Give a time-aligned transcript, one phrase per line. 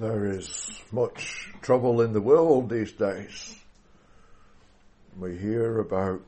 [0.00, 3.56] There is much trouble in the world these days.
[5.18, 6.22] We hear about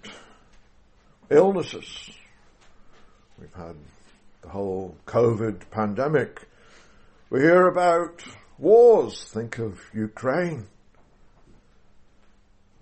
[1.30, 2.10] illnesses.
[3.38, 3.76] We've had
[4.42, 6.48] the whole COVID pandemic.
[7.30, 8.24] We hear about
[8.58, 9.22] wars.
[9.22, 10.66] Think of Ukraine.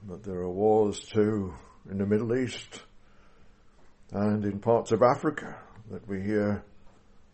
[0.05, 1.52] But there are wars too
[1.91, 2.80] in the Middle East
[4.11, 5.55] and in parts of Africa
[5.91, 6.64] that we hear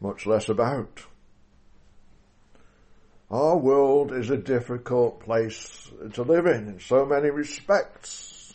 [0.00, 1.04] much less about.
[3.34, 8.54] Our world is a difficult place to live in in so many respects.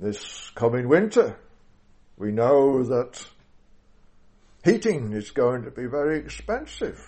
[0.00, 1.36] This coming winter,
[2.16, 3.26] we know that
[4.64, 6.98] heating is going to be very expensive.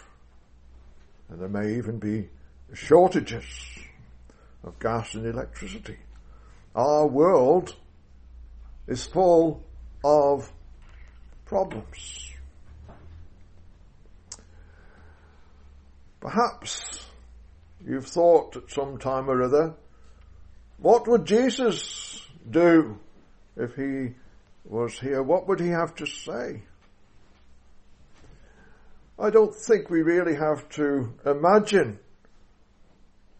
[1.30, 2.28] And there may even be
[2.74, 3.46] shortages
[4.62, 5.96] of gas and electricity.
[6.74, 7.74] Our world
[8.86, 9.64] is full
[10.04, 10.52] of
[11.46, 12.33] problems.
[16.24, 17.04] Perhaps
[17.86, 19.74] you've thought at some time or other,
[20.78, 22.98] what would Jesus do
[23.58, 24.14] if he
[24.64, 25.22] was here?
[25.22, 26.62] What would he have to say?
[29.18, 31.98] I don't think we really have to imagine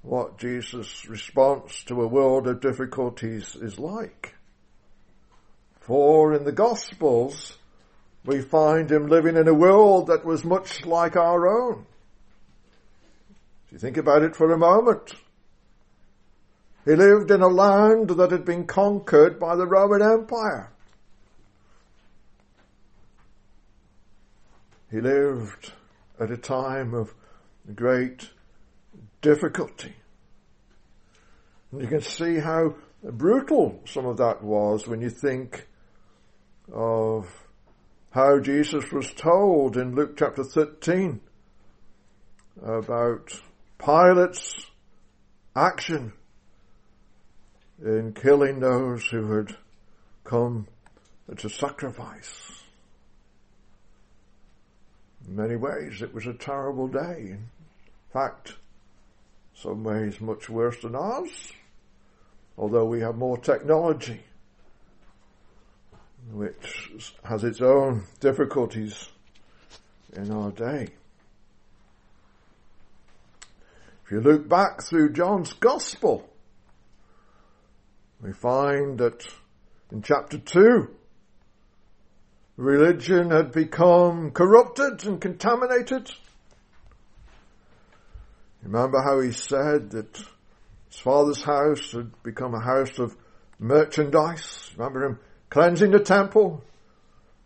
[0.03, 4.35] what Jesus' response to a world of difficulties is like.
[5.81, 7.57] For in the Gospels,
[8.27, 11.87] we find him living in a world that was much like our own
[13.75, 15.17] you think about it for a moment,
[16.84, 20.70] he lived in a land that had been conquered by the Roman Empire.
[24.92, 25.72] He lived
[26.20, 27.14] at a time of
[27.75, 28.30] great
[29.22, 29.97] difficulty.
[31.72, 35.67] And you can see how brutal some of that was when you think
[36.72, 37.28] of
[38.12, 41.20] how Jesus was told in Luke chapter 13
[42.62, 43.33] about
[43.85, 44.71] Pilate's
[45.55, 46.15] action
[47.85, 49.57] in killing those who had
[50.25, 50.67] come
[51.36, 52.63] to sacrifice.
[55.29, 57.33] In many ways, it was a terrible day.
[57.33, 57.48] In
[58.11, 58.55] fact,
[59.55, 61.53] some ways much worse than ours,
[62.57, 64.23] although we have more technology,
[66.33, 69.11] which has its own difficulties
[70.14, 70.89] in our day.
[74.04, 76.25] If you look back through John's Gospel,
[78.20, 79.27] we find that
[79.91, 80.89] in chapter 2,
[82.57, 86.13] religion had become corrupted and contaminated.
[88.63, 90.17] Remember how he said that
[90.89, 93.17] his father's house had become a house of
[93.58, 94.70] merchandise?
[94.77, 95.19] Remember him
[95.51, 96.63] cleansing the temple,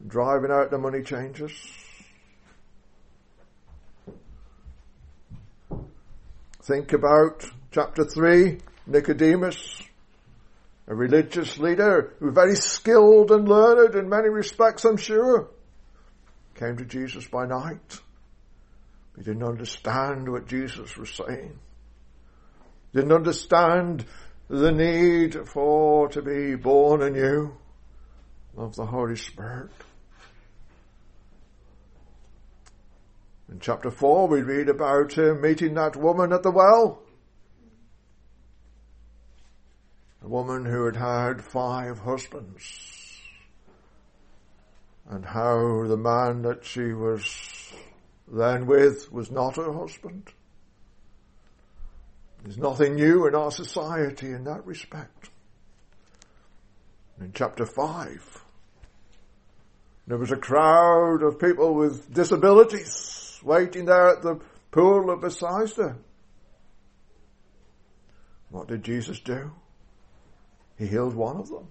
[0.07, 1.88] driving out the money changers?
[6.69, 8.59] Think about chapter 3,
[8.89, 9.83] Nicodemus,
[10.87, 15.49] a religious leader who was very skilled and learned in many respects, I'm sure,
[16.57, 18.01] came to Jesus by night.
[19.17, 21.59] He didn't understand what Jesus was saying.
[22.93, 24.05] Didn't understand
[24.51, 27.57] the need for to be born anew
[28.59, 29.71] of the Holy Spirit.
[33.51, 37.03] In chapter 4 we read about him meeting that woman at the well.
[40.23, 43.23] A woman who had had five husbands.
[45.09, 47.73] And how the man that she was
[48.31, 50.29] then with was not her husband.
[52.43, 55.31] There's nothing new in our society in that respect.
[57.19, 58.45] In chapter 5,
[60.07, 64.41] there was a crowd of people with disabilities waiting there at the
[64.71, 65.97] pool of Bethesda.
[68.51, 69.53] What did Jesus do?
[70.79, 71.69] He healed one of them.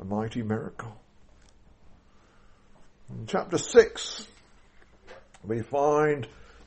[0.00, 0.96] A mighty miracle.
[3.08, 4.26] In chapter 6,
[5.44, 6.26] we find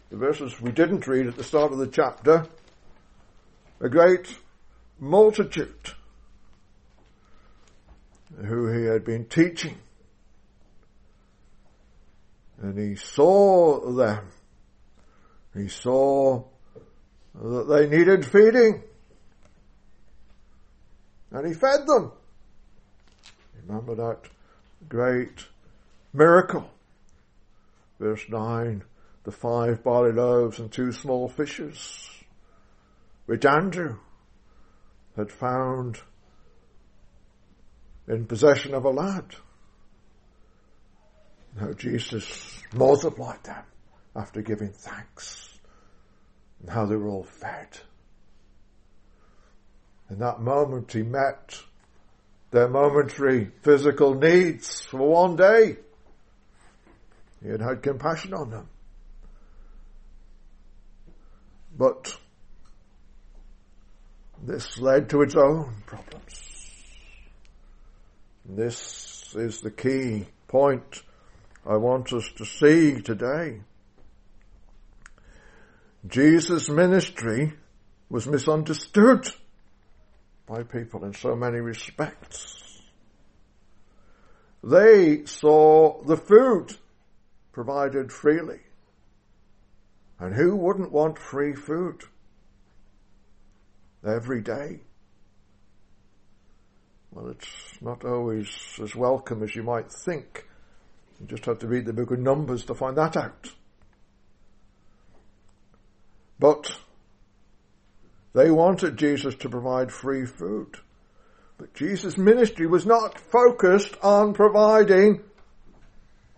[0.10, 2.48] the verses we didn't read at the start of the chapter.
[3.82, 4.38] A great
[5.00, 5.94] multitude
[8.46, 9.78] who he had been teaching
[12.62, 14.28] and he saw them.
[15.54, 16.44] He saw
[17.34, 18.84] that they needed feeding.
[21.32, 22.12] And he fed them.
[23.68, 24.30] Remember that
[24.88, 25.46] great
[26.14, 26.70] miracle.
[28.00, 28.84] Verse 9,
[29.24, 32.10] the five barley loaves and two small fishes,
[33.26, 33.98] which Andrew
[35.16, 36.00] had found
[38.08, 39.36] in possession of a lad.
[41.60, 43.64] No, Jesus multiplied them
[44.16, 45.58] after giving thanks
[46.60, 47.70] and how they were all fed.
[50.10, 51.58] In that moment he met
[52.52, 55.78] their momentary physical needs for one day.
[57.42, 58.70] He had had compassion on them.
[61.78, 62.18] But
[64.44, 66.42] this led to its own problems.
[68.46, 71.04] This is the key point
[71.68, 73.62] I want us to see today.
[76.08, 77.54] Jesus' ministry
[78.10, 79.28] was misunderstood
[80.46, 82.82] by people in so many respects.
[84.64, 86.76] They saw the food
[87.52, 88.60] provided freely.
[90.20, 92.04] And who wouldn't want free food?
[94.06, 94.82] Every day.
[97.12, 98.48] Well, it's not always
[98.82, 100.45] as welcome as you might think.
[101.20, 103.52] You just have to read the book of Numbers to find that out.
[106.40, 106.78] But
[108.34, 110.78] they wanted Jesus to provide free food.
[111.58, 115.22] But Jesus' ministry was not focused on providing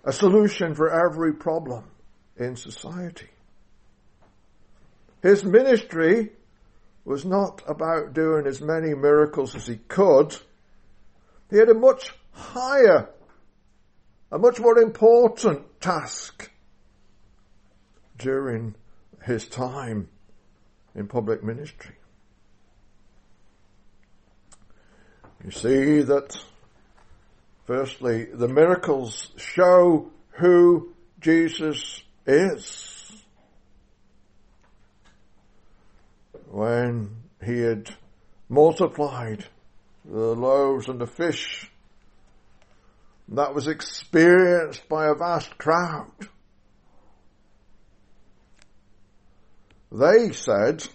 [0.04, 1.86] a solution for every problem
[2.38, 3.28] in society.
[5.24, 6.30] His ministry
[7.04, 10.38] was not about doing as many miracles as he could.
[11.50, 13.10] He had a much higher,
[14.32, 16.52] a much more important task
[18.18, 18.76] during
[19.24, 20.10] his time
[20.96, 21.96] in public ministry.
[25.44, 26.36] You see that
[27.66, 33.24] firstly, the miracles show who Jesus is.
[36.50, 37.16] When
[37.46, 37.92] he had
[38.50, 39.46] multiplied
[40.04, 41.70] the loaves and the fish,
[43.30, 46.12] that was experienced by a vast crowd.
[49.92, 50.88] They said,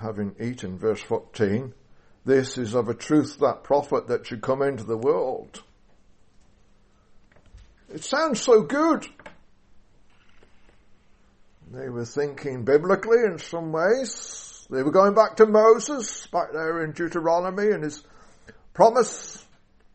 [0.00, 1.74] having eaten, verse 14,
[2.24, 5.62] this is of a truth that prophet that should come into the world.
[7.92, 9.06] It sounds so good.
[11.72, 14.66] They were thinking biblically in some ways.
[14.70, 18.02] They were going back to Moses, back there in Deuteronomy and his
[18.74, 19.44] promise,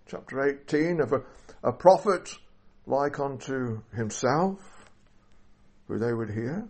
[0.07, 1.21] chapter 18, of a,
[1.65, 2.37] a prophet
[2.85, 4.59] like unto himself,
[5.87, 6.67] who they would hear.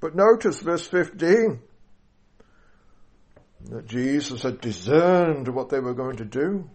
[0.00, 1.60] But notice verse 15
[3.66, 6.68] that Jesus had discerned what they were going to do.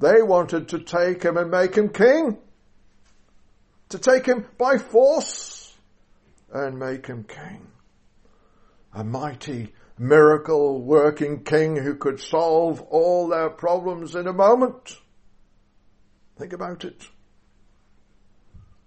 [0.00, 2.36] They wanted to take him and make him king.
[3.88, 5.74] To take him by force
[6.52, 7.66] and make him king.
[8.92, 14.98] A mighty miracle working king who could solve all their problems in a moment.
[16.38, 17.08] Think about it.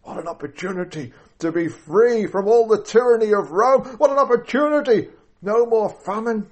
[0.03, 3.83] What an opportunity to be free from all the tyranny of Rome.
[3.97, 5.09] What an opportunity.
[5.41, 6.49] No more famine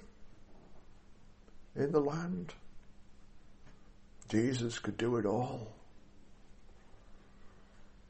[1.76, 2.54] in the land.
[4.28, 5.74] Jesus could do it all.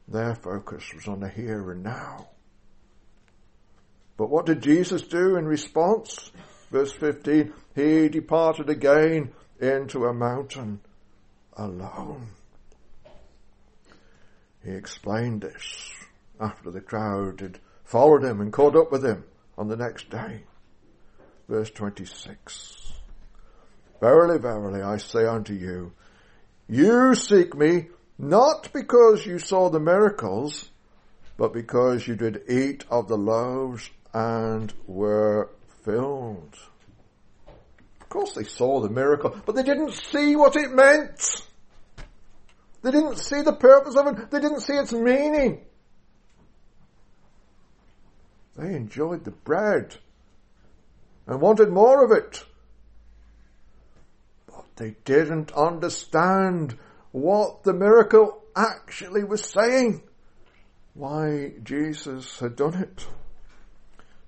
[0.08, 2.28] Their focus was on the here and now.
[4.16, 6.32] But what did Jesus do in response?
[6.70, 10.80] Verse 15, he departed again into a mountain
[11.56, 12.28] alone.
[14.64, 15.92] He explained this
[16.38, 19.24] after the crowd had followed him and caught up with him
[19.56, 20.42] on the next day.
[21.48, 22.92] Verse 26.
[24.00, 25.92] Verily, verily, I say unto you,
[26.68, 27.88] you seek me
[28.18, 30.70] not because you saw the miracles,
[31.36, 35.50] but because you did eat of the loaves and were
[35.84, 36.56] filled.
[38.00, 41.46] Of course they saw the miracle, but they didn't see what it meant.
[42.82, 44.30] They didn't see the purpose of it.
[44.30, 45.60] They didn't see its meaning.
[48.56, 49.96] They enjoyed the bread
[51.26, 52.44] and wanted more of it.
[54.46, 56.76] But they didn't understand
[57.12, 60.02] what the miracle actually was saying.
[60.94, 63.06] Why Jesus had done it.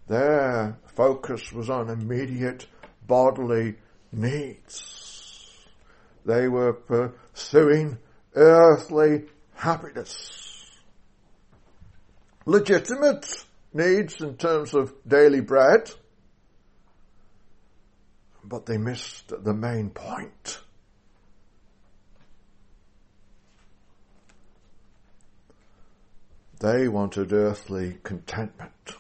[0.09, 2.67] Their focus was on immediate
[3.07, 3.77] bodily
[4.13, 5.67] needs.
[6.25, 7.99] They were pursuing
[8.35, 9.25] earthly
[9.55, 10.71] happiness.
[12.45, 13.27] Legitimate
[13.73, 15.91] needs in terms of daily bread,
[18.45, 20.61] but they missed the main point.
[26.59, 28.95] They wanted earthly contentment.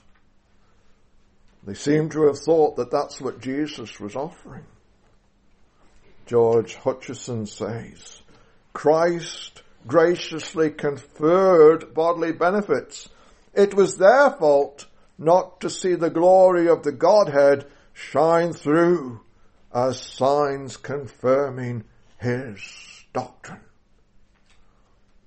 [1.65, 4.65] They seem to have thought that that's what Jesus was offering.
[6.27, 8.22] George Hutcheson says,
[8.73, 13.09] Christ graciously conferred bodily benefits.
[13.55, 14.87] It was their fault
[15.19, 19.21] not to see the glory of the Godhead shine through
[19.75, 21.85] as signs confirming
[22.19, 22.61] his
[23.13, 23.61] doctrine.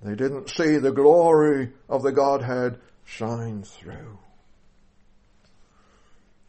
[0.02, 4.18] They didn't see the glory of the Godhead shine through.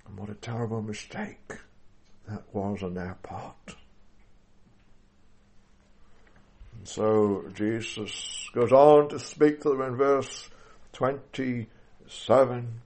[0.05, 1.53] And what a terrible mistake
[2.27, 3.75] that was on their part.
[6.87, 10.49] So Jesus goes on to speak to them in verse
[10.93, 12.81] 27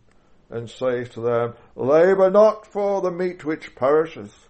[0.50, 4.50] and says to them, Labour not for the meat which perisheth,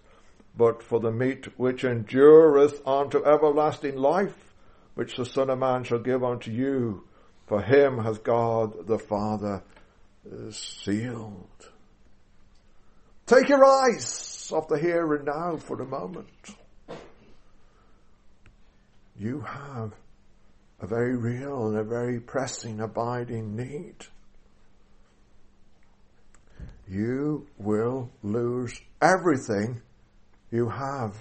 [0.56, 4.54] but for the meat which endureth unto everlasting life,
[4.94, 7.04] which the Son of Man shall give unto you.
[7.46, 9.62] For him hath God the Father
[10.50, 11.70] sealed.
[13.26, 16.56] Take your eyes off the here and now for a moment.
[19.22, 19.92] You have
[20.80, 23.94] a very real and a very pressing, abiding need.
[26.88, 29.80] You will lose everything
[30.50, 31.14] you have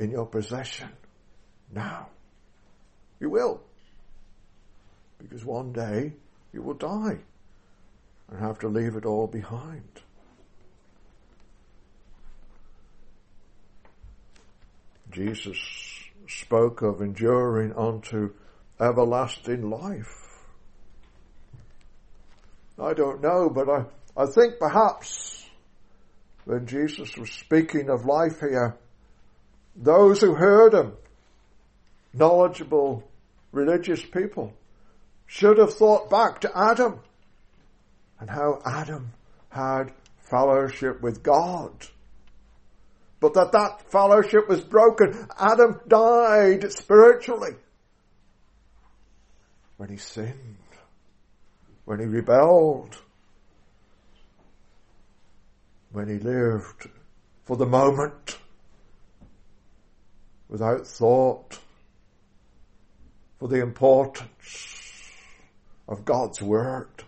[0.00, 0.88] in your possession
[1.72, 2.08] now.
[3.20, 3.60] You will.
[5.18, 6.14] Because one day
[6.52, 7.20] you will die
[8.28, 10.00] and have to leave it all behind.
[15.12, 15.93] Jesus
[16.28, 18.32] spoke of enduring unto
[18.80, 20.24] everlasting life.
[22.78, 23.84] I don't know, but I,
[24.16, 25.46] I think perhaps
[26.44, 28.76] when Jesus was speaking of life here,
[29.76, 30.92] those who heard him,
[32.12, 33.04] knowledgeable
[33.52, 34.52] religious people,
[35.26, 37.00] should have thought back to Adam
[38.20, 39.12] and how Adam
[39.50, 41.72] had fellowship with God.
[43.24, 45.28] But that that fellowship was broken.
[45.38, 47.54] Adam died spiritually.
[49.78, 50.58] When he sinned,
[51.86, 52.98] when he rebelled,
[55.90, 56.90] when he lived
[57.44, 58.36] for the moment.
[60.50, 61.58] Without thought.
[63.38, 65.02] For the importance
[65.88, 67.04] of God's Word.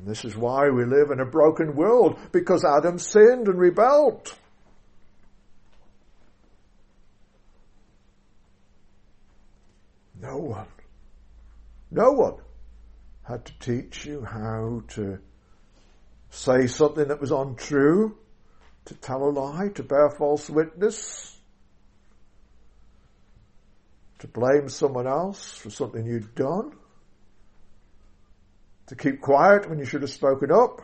[0.00, 4.34] And this is why we live in a broken world, because Adam sinned and rebelled.
[10.22, 10.68] No one,
[11.90, 12.36] no one
[13.24, 15.18] had to teach you how to
[16.30, 18.16] say something that was untrue,
[18.86, 21.38] to tell a lie, to bear false witness,
[24.20, 26.72] to blame someone else for something you'd done,
[28.90, 30.82] to keep quiet when you should have spoken up,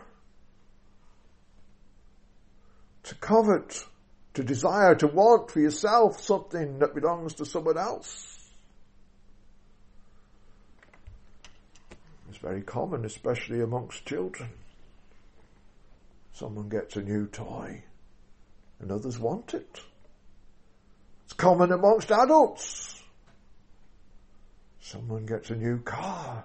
[3.02, 3.84] to covet,
[4.32, 8.48] to desire, to want for yourself something that belongs to someone else.
[12.28, 14.50] It's very common, especially amongst children.
[16.32, 17.82] Someone gets a new toy
[18.78, 19.80] and others want it.
[21.24, 23.02] It's common amongst adults.
[24.78, 26.44] Someone gets a new car.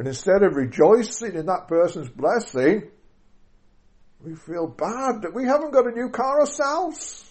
[0.00, 2.88] And instead of rejoicing in that person's blessing,
[4.24, 7.30] we feel bad that we haven't got a new car ourselves.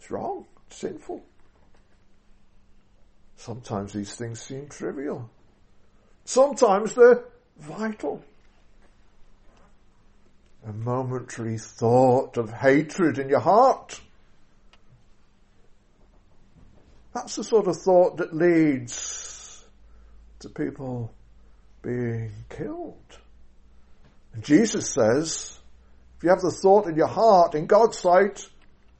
[0.00, 0.46] It's wrong.
[0.66, 1.22] It's sinful.
[3.36, 5.30] Sometimes these things seem trivial.
[6.24, 7.22] Sometimes they're
[7.60, 8.24] vital.
[10.66, 14.00] A momentary thought of hatred in your heart
[17.14, 19.27] That's the sort of thought that leads
[20.40, 21.12] to people
[21.82, 23.18] being killed.
[24.34, 25.58] And Jesus says,
[26.16, 28.48] if you have the thought in your heart, in God's sight,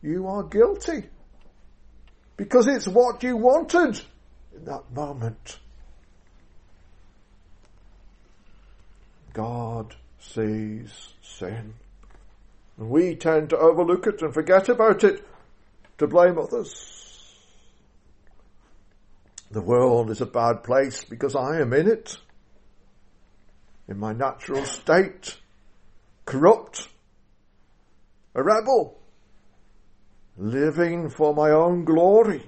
[0.02, 1.08] you are guilty.
[2.36, 4.00] Because it's what you wanted
[4.56, 5.58] in that moment.
[9.32, 11.74] God sees sin.
[12.76, 15.26] And we tend to overlook it and forget about it
[15.98, 17.07] to blame others.
[19.50, 22.18] The world is a bad place because I am in it.
[23.88, 25.38] In my natural state.
[26.26, 26.88] Corrupt.
[28.34, 28.98] A rebel.
[30.36, 32.42] Living for my own glory.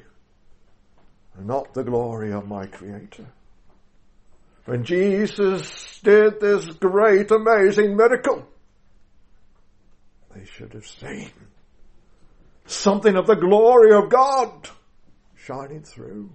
[1.38, 3.26] Not the glory of my Creator.
[4.66, 8.46] When Jesus did this great amazing miracle,
[10.34, 11.30] they should have seen
[12.66, 14.68] something of the glory of God
[15.34, 16.30] shining through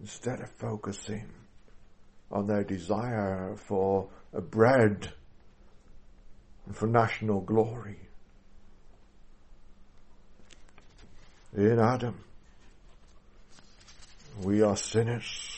[0.00, 1.28] instead of focusing
[2.30, 4.08] on their desire for
[4.50, 5.12] bread
[6.66, 8.08] and for national glory.
[11.54, 12.24] in Adam.
[14.42, 15.54] We are sinners.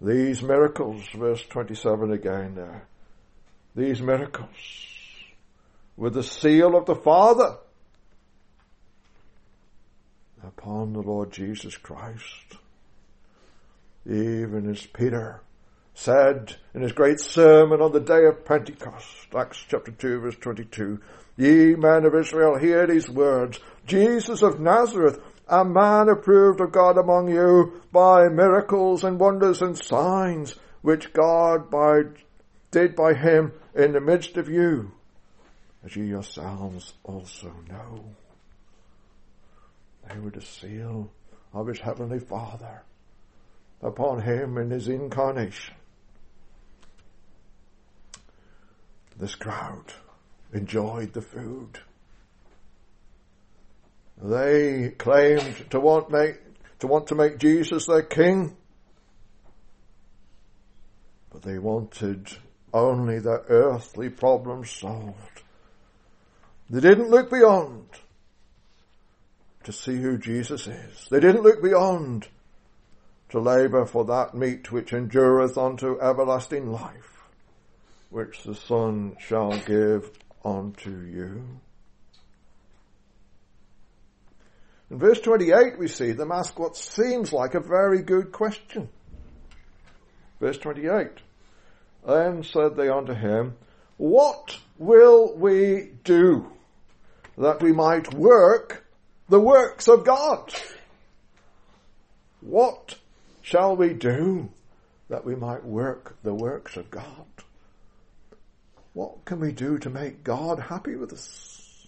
[0.00, 2.86] These miracles, verse 27 again there,
[3.74, 4.48] these miracles
[5.96, 7.56] with the seal of the Father
[10.46, 12.56] upon the Lord Jesus Christ.
[14.06, 15.40] Even as Peter
[15.94, 21.00] said in his great sermon on the day of Pentecost, Acts chapter 2 verse 22,
[21.36, 23.58] Ye men of Israel, hear these words.
[23.86, 29.76] Jesus of Nazareth, a man approved of God among you by miracles and wonders and
[29.76, 32.02] signs, which God by,
[32.70, 34.92] did by him in the midst of you,
[35.84, 38.04] as ye yourselves also know.
[40.08, 41.10] They were the seal
[41.52, 42.82] of his heavenly Father
[43.82, 45.74] upon him in his incarnation.
[49.18, 49.92] This crowd
[50.52, 51.78] enjoyed the food.
[54.20, 56.40] They claimed to want make,
[56.80, 58.56] to want to make Jesus their king,
[61.30, 62.28] but they wanted
[62.72, 65.42] only their earthly problems solved.
[66.70, 67.86] They didn't look beyond
[69.64, 71.06] to see who Jesus is.
[71.10, 72.28] They didn't look beyond
[73.30, 77.24] to labour for that meat which endureth unto everlasting life,
[78.10, 80.10] which the Son shall give
[80.44, 81.44] unto you.
[84.90, 88.88] In verse 28 we see them ask what seems like a very good question.
[90.40, 91.08] Verse 28.
[92.06, 93.56] Then said they unto him,
[93.96, 96.52] What will we do
[97.38, 98.83] that we might work
[99.28, 100.52] the works of God?
[102.40, 102.96] What
[103.42, 104.50] shall we do
[105.08, 107.26] that we might work the works of God?
[108.92, 111.86] What can we do to make God happy with us?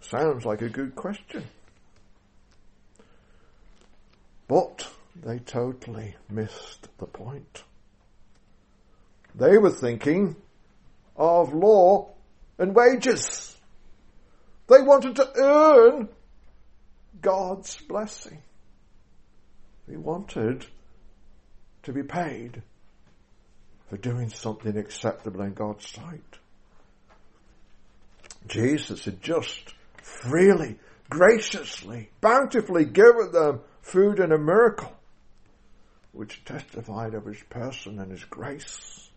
[0.00, 1.44] Sounds like a good question.
[4.48, 7.62] But they totally missed the point.
[9.34, 10.34] They were thinking
[11.14, 12.10] of law
[12.58, 13.57] and wages.
[14.68, 16.08] They wanted to earn
[17.20, 18.42] God's blessing.
[19.88, 20.66] They wanted
[21.84, 22.62] to be paid
[23.88, 26.38] for doing something acceptable in God's sight.
[28.46, 30.78] Jesus had just freely,
[31.08, 34.92] graciously, bountifully given them food and a miracle,
[36.12, 39.08] which testified of his person and his grace.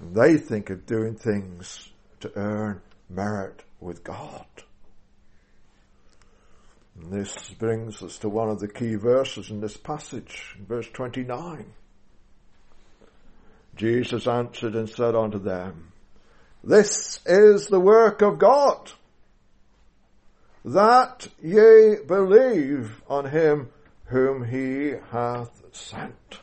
[0.00, 4.46] And they think of doing things to earn merit with God.
[7.00, 11.72] And this brings us to one of the key verses in this passage, verse 29.
[13.76, 15.92] Jesus answered and said unto them,
[16.64, 18.92] This is the work of God,
[20.64, 23.68] that ye believe on him
[24.06, 26.40] whom he hath sent.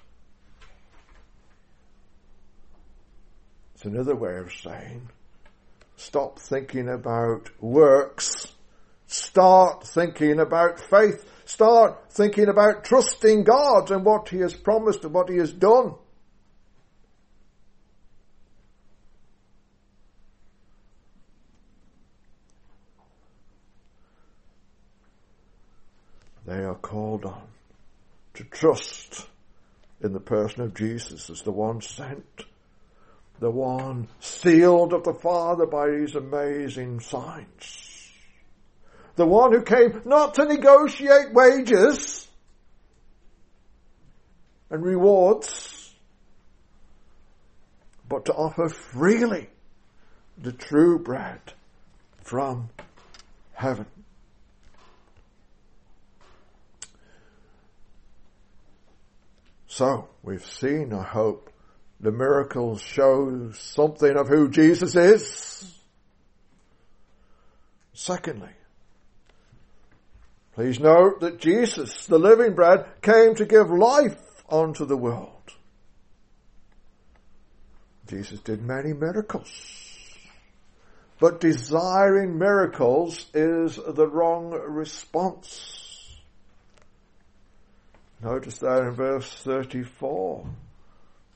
[3.74, 5.10] It's another way of saying,
[6.04, 8.54] stop thinking about works,
[9.08, 15.14] start thinking about faith, start thinking about trusting God and what he has promised and
[15.14, 15.96] what he has done.
[26.46, 27.42] they are called on
[28.34, 29.28] to trust
[30.02, 32.46] in the person of Jesus as the one sent,
[33.40, 38.12] the one sealed of the Father by these amazing signs,
[39.16, 42.28] the one who came not to negotiate wages
[44.70, 45.94] and rewards,
[48.10, 49.50] but to offer freely
[50.38, 51.40] the true bread
[52.22, 52.70] from
[53.54, 53.86] heaven.
[59.68, 61.53] So, we've seen, I hope,
[62.04, 65.74] the miracles show something of who Jesus is.
[67.94, 68.52] Secondly,
[70.54, 75.30] please note that Jesus, the living bread, came to give life unto the world.
[78.08, 79.50] Jesus did many miracles.
[81.22, 86.20] But desiring miracles is the wrong response.
[88.22, 90.46] Notice there in verse 34,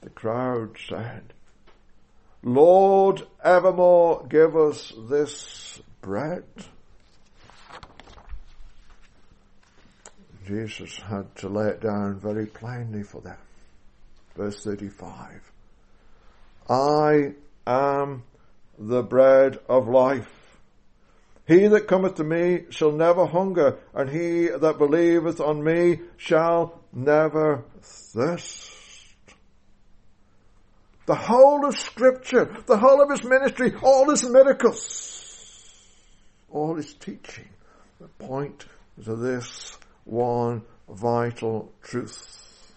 [0.07, 1.33] the crowd said,
[2.41, 6.45] Lord, evermore give us this bread.
[10.45, 13.35] Jesus had to lay it down very plainly for them.
[14.37, 15.51] Verse 35.
[16.69, 17.33] I
[17.65, 18.23] am
[18.79, 20.57] the bread of life.
[21.45, 26.79] He that cometh to me shall never hunger, and he that believeth on me shall
[26.93, 28.76] never thirst.
[31.07, 35.83] The whole of scripture, the whole of his ministry, all his miracles,
[36.49, 37.47] all his teaching,
[37.99, 38.65] the point
[39.03, 42.73] to this one vital truth.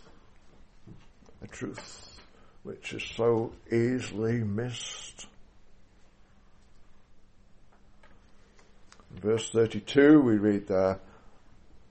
[1.42, 2.20] A truth
[2.62, 5.26] which is so easily missed.
[9.20, 10.98] verse 32 we read there,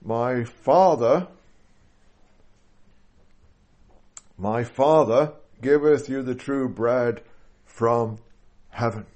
[0.02, 1.28] My Father,
[4.38, 7.22] my Father giveth you the true bread
[7.64, 8.18] from
[8.70, 9.06] heaven.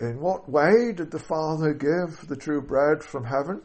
[0.00, 3.62] In what way did the Father give the true bread from heaven?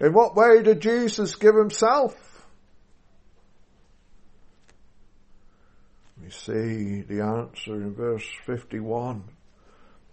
[0.00, 2.46] In what way did Jesus give himself?
[6.22, 9.22] We see the answer in verse 51.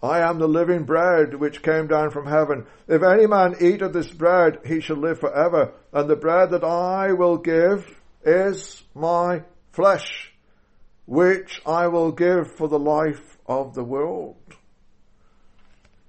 [0.02, 2.66] I am the living bread which came down from heaven.
[2.86, 5.72] If any man eat of this bread, he shall live forever.
[5.92, 10.32] And the bread that I will give is my flesh,
[11.06, 14.36] which I will give for the life of the world.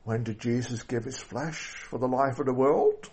[0.03, 3.09] When did Jesus give his flesh for the life of the world?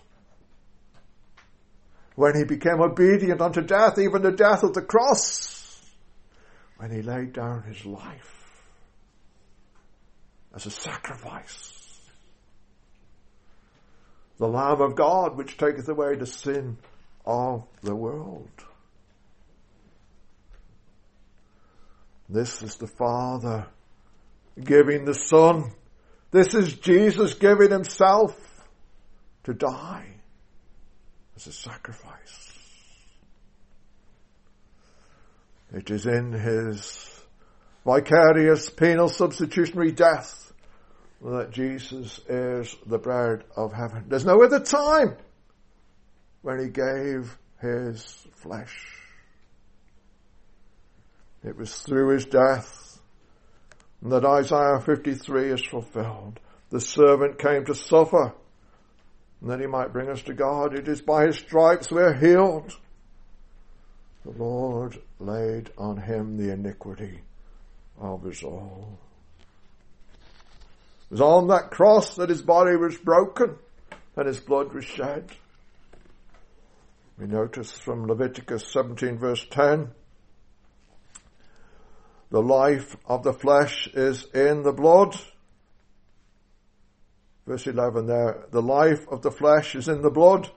[2.15, 5.81] When he became obedient unto death, even the death of the cross.
[6.77, 8.44] When he laid down his life
[10.55, 11.73] as a sacrifice.
[14.37, 16.77] The Lamb of God which taketh away the sin
[17.25, 18.49] of the world.
[22.29, 23.67] This is the Father
[24.61, 25.71] giving the Son.
[26.31, 28.35] This is Jesus giving Himself
[29.43, 30.07] to die
[31.35, 32.51] as a sacrifice.
[35.73, 37.21] It is in His
[37.85, 40.44] vicarious penal substitutionary death
[41.31, 44.05] that Jesus is the bread of heaven.
[44.07, 45.17] There's no other time
[46.43, 49.01] when he gave his flesh.
[51.43, 52.99] It was through his death
[54.03, 56.39] that Isaiah 53 is fulfilled.
[56.69, 58.33] The servant came to suffer
[59.41, 60.77] that he might bring us to God.
[60.77, 62.71] It is by his stripes we're healed.
[64.23, 67.21] The Lord laid on him the iniquity
[67.99, 68.99] of us all.
[71.05, 73.57] It was on that cross that his body was broken
[74.15, 75.29] and his blood was shed.
[77.19, 79.91] We notice from Leviticus 17 verse 10,
[82.31, 85.15] the life of the flesh is in the blood.
[87.45, 90.49] Verse 11 there, the life of the flesh is in the blood,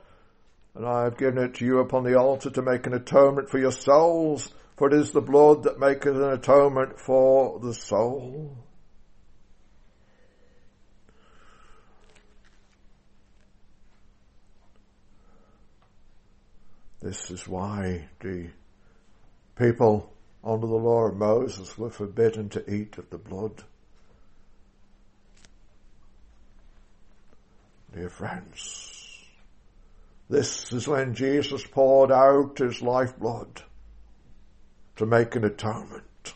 [0.75, 3.59] and I have given it to you upon the altar to make an atonement for
[3.59, 8.57] your souls, for it is the blood that maketh an atonement for the soul.
[17.09, 18.51] This is why the
[19.57, 20.13] people
[20.45, 23.63] under the law of Moses were forbidden to eat of the blood.
[27.95, 29.25] Dear friends,
[30.29, 33.63] this is when Jesus poured out his lifeblood
[34.97, 36.35] to make an atonement.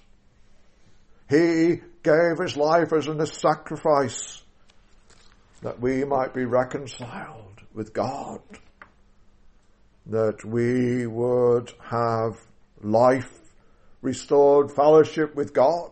[1.28, 4.42] He gave his life as a sacrifice
[5.60, 8.40] that we might be reconciled with God
[10.06, 12.36] that we would have
[12.82, 13.38] life,
[14.00, 15.90] restored fellowship with God.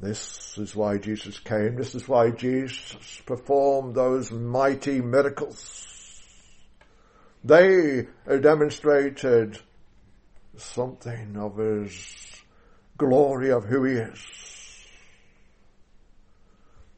[0.00, 1.74] This is why Jesus came.
[1.76, 5.84] This is why Jesus performed those mighty miracles.
[7.44, 9.58] They demonstrated
[10.56, 12.42] something of his
[12.96, 14.26] glory of who he is.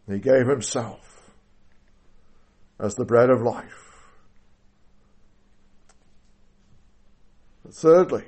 [0.09, 1.10] He gave himself
[2.81, 4.09] as the bread of life.
[7.63, 8.25] But thirdly,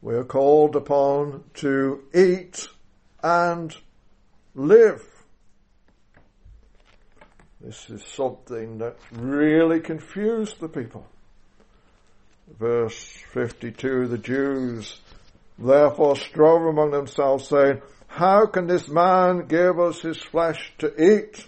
[0.00, 2.68] we are called upon to eat
[3.22, 3.74] and
[4.54, 5.04] live.
[7.60, 11.04] This is something that really confused the people.
[12.58, 15.00] Verse 52, the Jews
[15.58, 21.47] therefore strove among themselves saying, how can this man give us his flesh to eat?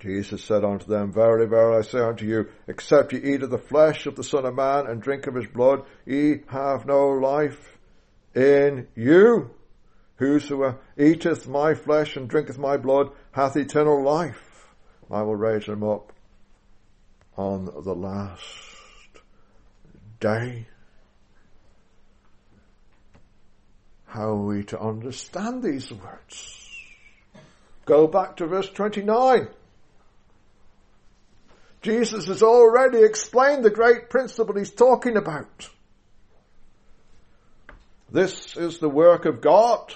[0.00, 3.58] Jesus said unto them, Verily, verily, I say unto you, except ye eat of the
[3.58, 7.78] flesh of the Son of Man and drink of his blood, ye have no life
[8.34, 9.50] in you.
[10.16, 14.68] Whosoever eateth my flesh and drinketh my blood hath eternal life.
[15.10, 16.12] I will raise him up
[17.36, 18.42] on the last
[20.20, 20.66] day.
[24.06, 26.62] How are we to understand these words?
[27.84, 29.48] Go back to verse 29.
[31.82, 35.68] Jesus has already explained the great principle he's talking about.
[38.10, 39.94] This is the work of God,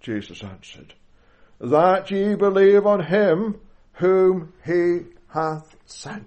[0.00, 0.94] Jesus answered,
[1.60, 3.60] that ye believe on him
[3.94, 6.26] whom he hath sent.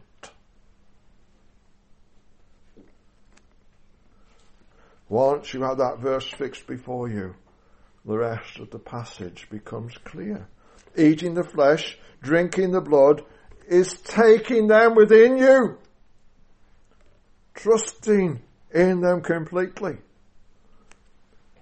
[5.09, 7.33] Once you have that verse fixed before you,
[8.03, 10.47] the rest of the passage becomes clear.
[10.97, 13.23] Eating the flesh, drinking the blood,
[13.67, 15.77] is taking them within you.
[17.53, 18.41] Trusting
[18.73, 19.97] in them completely.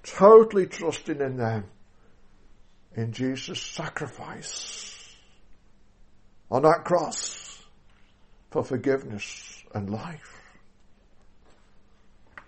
[0.03, 1.65] Totally trusting in them.
[2.95, 5.15] In Jesus' sacrifice
[6.49, 7.61] on that cross
[8.51, 10.41] for forgiveness and life.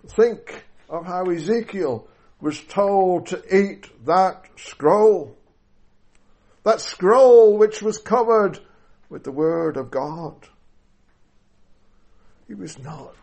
[0.08, 2.08] Think of how Ezekiel
[2.40, 5.36] was told to eat that scroll.
[6.64, 8.60] That scroll which was covered
[9.10, 10.36] with the Word of God.
[12.48, 13.16] He was not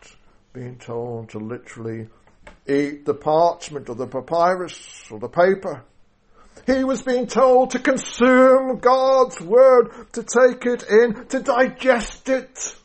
[0.53, 2.07] being told to literally
[2.67, 5.83] eat the parchment or the papyrus or the paper.
[6.65, 12.75] He was being told to consume God's Word, to take it in, to digest it,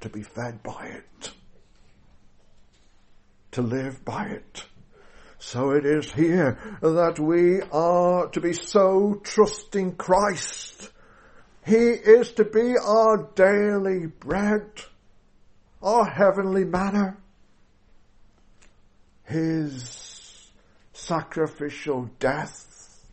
[0.00, 1.30] to be fed by it
[3.56, 4.64] to live by it.
[5.38, 10.90] So it is here that we are to be so trusting Christ.
[11.64, 14.70] He is to be our daily bread,
[15.82, 17.16] our heavenly manna.
[19.24, 20.48] His
[20.92, 23.04] sacrificial death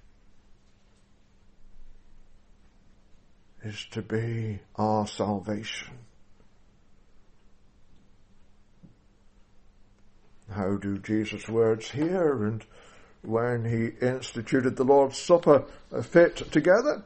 [3.64, 6.03] is to be our salvation.
[10.56, 12.64] How do Jesus' words here and
[13.24, 15.66] when he instituted the Lord's Supper
[16.04, 17.04] fit together?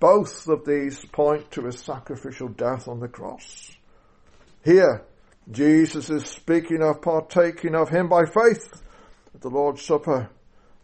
[0.00, 3.74] Both of these point to his sacrificial death on the cross.
[4.62, 5.02] Here,
[5.50, 8.82] Jesus is speaking of partaking of him by faith
[9.34, 10.28] at the Lord's Supper.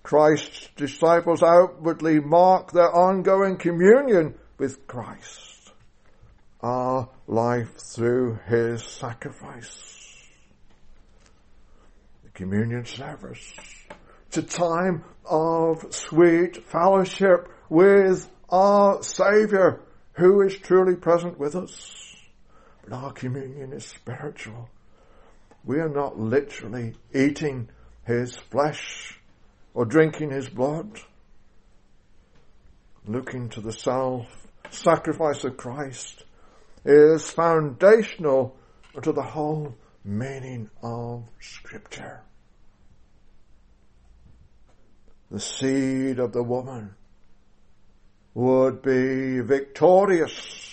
[0.02, 5.72] Christ's disciples outwardly mark their ongoing communion with Christ,
[6.62, 9.99] our life through his sacrifice
[12.40, 13.52] communion service.
[14.28, 22.16] It's a time of sweet fellowship with our Saviour who is truly present with us.
[22.82, 24.70] But our communion is spiritual.
[25.66, 27.68] We are not literally eating
[28.06, 29.20] His flesh
[29.74, 30.98] or drinking His blood.
[33.06, 36.24] Looking to the self-sacrifice of Christ
[36.86, 38.56] is foundational
[39.02, 42.22] to the whole meaning of Scripture
[45.30, 46.94] the seed of the woman
[48.34, 50.68] would be victorious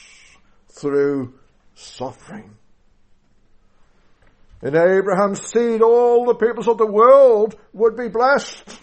[0.69, 1.33] through
[1.75, 2.55] suffering.
[4.63, 8.79] In Abraham's seed, all the peoples of the world would be blessed.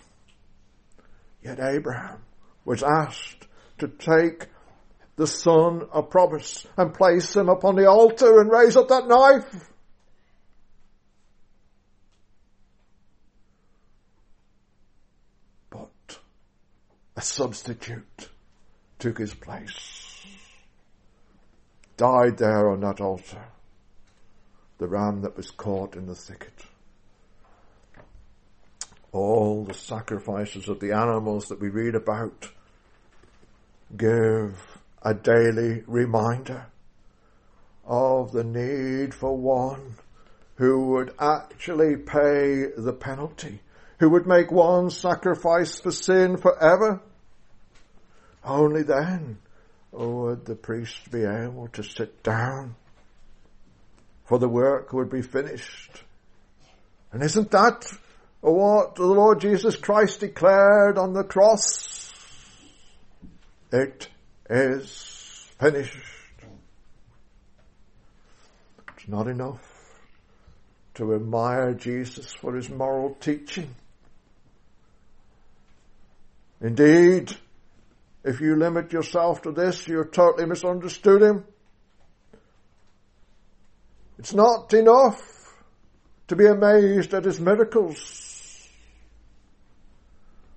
[1.43, 2.23] Yet Abraham
[2.65, 4.47] was asked to take
[5.17, 9.69] the son of promise and place him upon the altar and raise up that knife.
[17.14, 18.29] a substitute
[18.99, 20.25] took his place.
[21.97, 23.45] Died there on that altar.
[24.79, 26.65] The ram that was caught in the thicket.
[29.13, 32.51] All the sacrifices of the animals that we read about
[33.97, 36.67] give a daily reminder
[37.87, 39.95] of the need for one
[40.57, 43.61] who would actually pay the penalty
[44.01, 47.01] who would make one sacrifice for sin forever.
[48.45, 49.39] Only then
[49.91, 52.75] would the priest be able to sit down,
[54.25, 56.03] for the work would be finished.
[57.13, 57.87] And isn't that
[58.41, 62.13] what the Lord Jesus Christ declared on the cross?
[63.73, 64.09] It
[64.51, 65.97] is finished.
[68.97, 69.71] It's not enough
[70.95, 73.75] to admire Jesus for his moral teaching.
[76.61, 77.37] Indeed,
[78.25, 81.45] if you limit yourself to this, you're totally misunderstood him.
[84.19, 85.21] It's not enough
[86.29, 88.69] to be amazed at his miracles.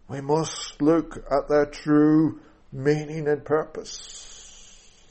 [0.08, 2.39] We must look at their true
[2.71, 5.03] meaning and purpose.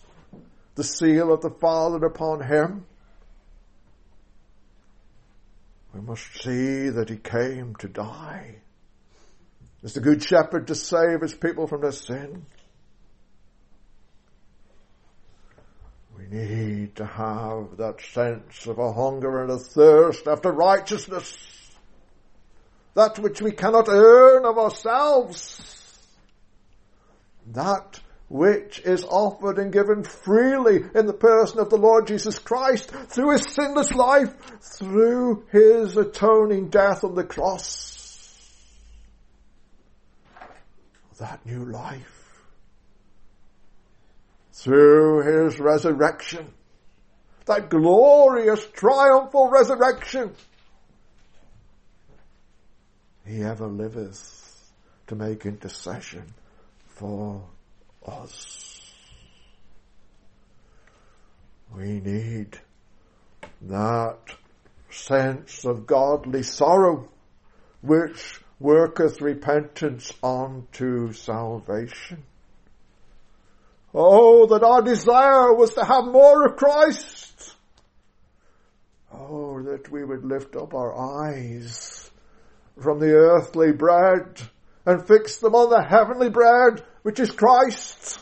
[0.77, 2.87] The seal of the Father upon him.
[5.93, 8.57] We must see that he came to die.
[9.87, 12.45] As the good shepherd to save his people from their sin.
[16.19, 21.39] We need to have that sense of a hunger and a thirst after righteousness.
[22.95, 25.63] That which we cannot earn of ourselves
[27.53, 32.91] that which is offered and given freely in the person of the Lord Jesus Christ
[32.91, 37.96] through his sinless life, through his atoning death on the cross.
[41.19, 42.43] That new life.
[44.53, 46.53] Through his resurrection.
[47.47, 50.33] That glorious, triumphal resurrection.
[53.25, 54.73] He ever liveth
[55.07, 56.25] to make intercession
[56.87, 57.43] for
[58.07, 58.81] us.
[61.75, 62.59] We need
[63.63, 64.19] that
[64.91, 67.09] sense of godly sorrow
[67.83, 72.23] which worketh repentance unto salvation.
[73.95, 77.55] Oh, that our desire was to have more of Christ.
[79.13, 82.11] Oh, that we would lift up our eyes
[82.81, 84.41] from the earthly bread
[84.85, 88.21] and fix them on the heavenly bread, which is Christ.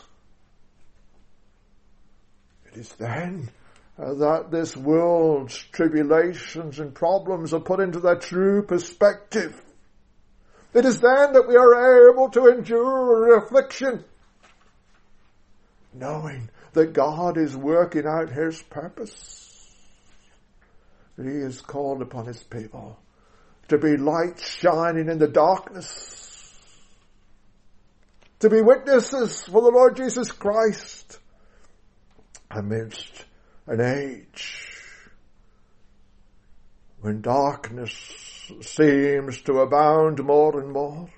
[2.65, 3.49] It is then
[3.97, 9.61] that this world's tribulations and problems are put into their true perspective.
[10.75, 14.03] It is then that we are able to endure affliction,
[15.93, 19.73] knowing that God is working out His purpose.
[21.17, 22.99] That He has called upon His people
[23.69, 26.25] to be light shining in the darkness
[28.39, 31.19] to be witnesses for the Lord Jesus Christ
[32.51, 33.25] amidst
[33.65, 34.67] an age
[36.99, 41.09] when darkness seems to abound more and more.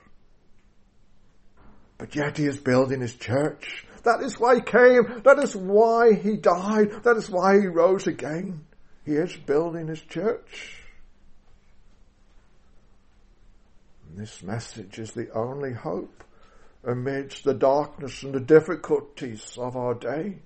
[1.97, 3.85] But yet he is building his church.
[4.03, 5.21] That is why he came.
[5.23, 7.03] That is why he died.
[7.03, 8.65] That is why he rose again.
[9.05, 10.75] He is building his church.
[14.07, 16.23] And this message is the only hope
[16.83, 20.39] amidst the darkness and the difficulties of our day.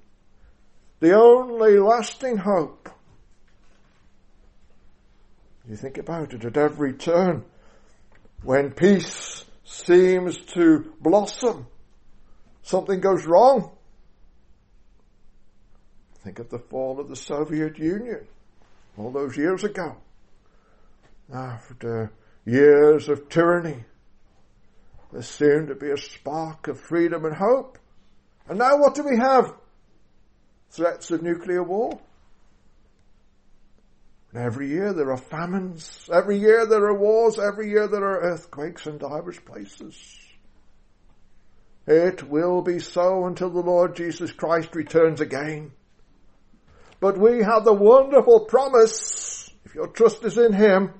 [0.99, 2.89] The only lasting hope.
[5.67, 7.45] You think about it at every turn.
[8.43, 11.67] When peace seems to blossom,
[12.63, 13.71] something goes wrong.
[16.23, 18.27] Think of the fall of the Soviet Union
[18.97, 19.97] all those years ago.
[21.33, 22.11] After
[22.45, 23.85] years of tyranny,
[25.11, 27.77] there seemed to be a spark of freedom and hope.
[28.47, 29.53] And now what do we have?
[30.69, 31.99] Threats of nuclear war.
[34.33, 36.09] And every year there are famines.
[36.11, 37.37] Every year there are wars.
[37.37, 40.17] Every year there are earthquakes in divers places.
[41.87, 45.71] It will be so until the Lord Jesus Christ returns again.
[46.99, 50.93] But we have the wonderful promise, if your trust is in Him,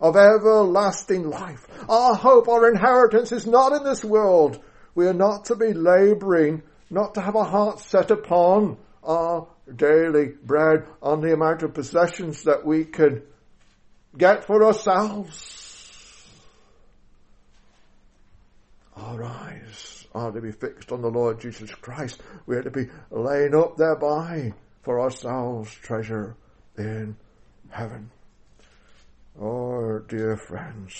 [0.00, 1.66] of everlasting life.
[1.88, 4.60] Our hope, our inheritance is not in this world.
[4.94, 10.28] We are not to be laboring, not to have our hearts set upon our daily
[10.44, 13.22] bread, on the amount of possessions that we can
[14.16, 15.64] get for ourselves.
[18.96, 22.22] Our eyes are to be fixed on the Lord Jesus Christ.
[22.46, 26.36] We are to be laying up thereby for ourselves treasure
[26.78, 27.16] in
[27.70, 28.10] heaven.
[29.38, 30.94] Oh, dear friends,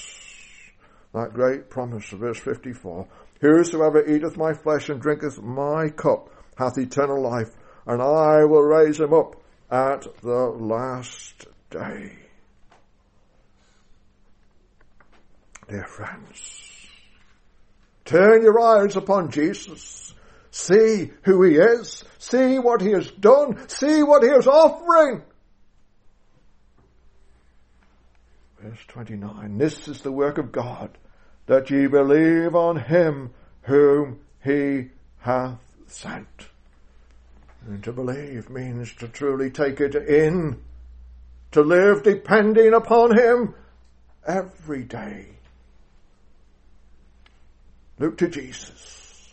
[1.15, 3.07] that great promise of verse 54,
[3.41, 7.51] Whosoever eateth my flesh and drinketh my cup hath eternal life,
[7.87, 9.37] and I will raise him up
[9.71, 12.13] at the last day.
[15.69, 16.87] Dear friends,
[18.05, 20.15] turn your eyes upon Jesus.
[20.51, 22.05] See who he is.
[22.19, 23.69] See what he has done.
[23.69, 25.23] See what he is offering.
[28.61, 29.59] Verse 29.
[29.59, 30.97] This is the work of God,
[31.47, 33.31] that ye believe on him
[33.63, 36.49] whom he hath sent.
[37.67, 40.63] And to believe means to truly take it in,
[41.51, 43.55] to live depending upon him
[44.27, 45.27] every day.
[47.99, 49.33] Look to Jesus.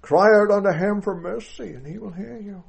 [0.00, 2.64] Cry out unto him for mercy and he will hear you.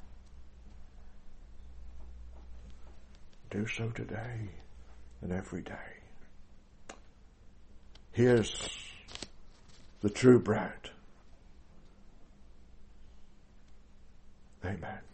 [3.50, 4.50] Do so today
[5.22, 5.74] and every day.
[8.12, 8.70] Here's
[10.02, 10.92] the true bread
[14.66, 15.13] Amen.